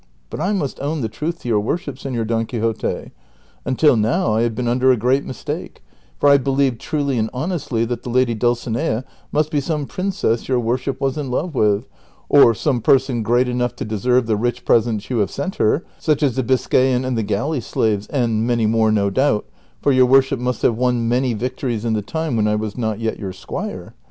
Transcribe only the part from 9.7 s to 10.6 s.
princess your